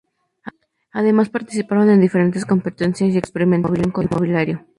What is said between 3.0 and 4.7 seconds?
y experimentaron con mobiliario.